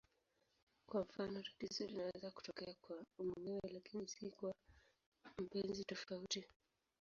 Kwa 0.89 1.01
mfano, 1.01 1.41
tatizo 1.41 1.85
linaweza 1.87 2.31
kutokea 2.31 2.73
kwa 2.81 3.05
mumewe 3.19 3.69
lakini 3.73 4.07
si 4.07 4.29
kwa 4.31 4.53
mpenzi 5.37 5.85
tofauti. 5.85 6.45